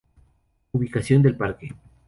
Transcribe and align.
Ubicación 0.71 1.21
del 1.21 1.37
parque 1.37 1.69